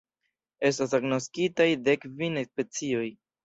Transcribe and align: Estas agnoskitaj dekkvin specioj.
Estas 0.69 0.95
agnoskitaj 1.01 1.69
dekkvin 1.91 2.43
specioj. 2.51 3.09